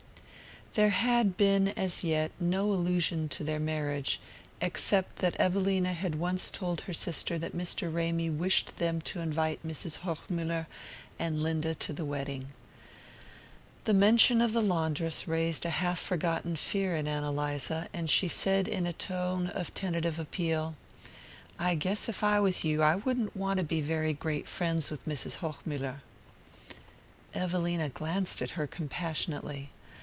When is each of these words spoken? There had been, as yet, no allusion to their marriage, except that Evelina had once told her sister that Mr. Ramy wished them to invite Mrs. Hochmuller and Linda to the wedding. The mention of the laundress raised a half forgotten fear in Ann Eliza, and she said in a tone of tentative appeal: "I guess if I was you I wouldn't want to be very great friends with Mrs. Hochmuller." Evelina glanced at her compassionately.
There 0.73 0.91
had 0.91 1.35
been, 1.35 1.67
as 1.67 2.01
yet, 2.01 2.31
no 2.39 2.71
allusion 2.71 3.27
to 3.27 3.43
their 3.43 3.59
marriage, 3.59 4.21
except 4.61 5.17
that 5.17 5.35
Evelina 5.37 5.91
had 5.91 6.15
once 6.15 6.49
told 6.49 6.79
her 6.81 6.93
sister 6.93 7.37
that 7.39 7.51
Mr. 7.53 7.93
Ramy 7.93 8.29
wished 8.29 8.77
them 8.77 9.01
to 9.01 9.19
invite 9.19 9.67
Mrs. 9.67 9.97
Hochmuller 10.05 10.67
and 11.19 11.43
Linda 11.43 11.75
to 11.75 11.91
the 11.91 12.05
wedding. 12.05 12.53
The 13.83 13.93
mention 13.93 14.39
of 14.39 14.53
the 14.53 14.61
laundress 14.61 15.27
raised 15.27 15.65
a 15.65 15.71
half 15.71 15.99
forgotten 15.99 16.55
fear 16.55 16.95
in 16.95 17.05
Ann 17.05 17.25
Eliza, 17.25 17.89
and 17.93 18.09
she 18.09 18.29
said 18.29 18.65
in 18.65 18.87
a 18.87 18.93
tone 18.93 19.47
of 19.47 19.73
tentative 19.73 20.17
appeal: 20.19 20.75
"I 21.59 21.75
guess 21.75 22.07
if 22.07 22.23
I 22.23 22.39
was 22.39 22.63
you 22.63 22.81
I 22.81 22.95
wouldn't 22.95 23.35
want 23.35 23.57
to 23.57 23.65
be 23.65 23.81
very 23.81 24.13
great 24.13 24.47
friends 24.47 24.89
with 24.89 25.05
Mrs. 25.05 25.39
Hochmuller." 25.39 26.01
Evelina 27.33 27.89
glanced 27.89 28.41
at 28.41 28.51
her 28.51 28.67
compassionately. 28.67 29.69